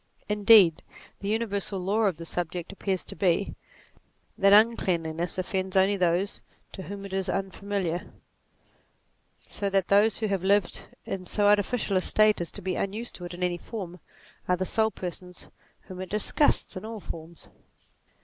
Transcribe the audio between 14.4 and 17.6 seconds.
are the sole persons whom it disgusts in all forms.